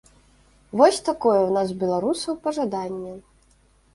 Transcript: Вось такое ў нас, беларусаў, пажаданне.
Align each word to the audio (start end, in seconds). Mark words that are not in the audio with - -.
Вось 0.79 1.01
такое 1.09 1.35
ў 1.43 1.51
нас, 1.57 1.69
беларусаў, 1.83 2.39
пажаданне. 2.47 3.13